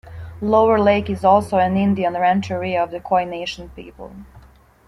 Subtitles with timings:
[0.41, 4.11] Lower Lake is also an Indian rancheria of the Koi Nation people.